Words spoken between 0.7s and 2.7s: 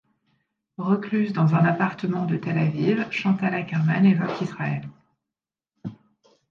Recluse dans un appartement à Tel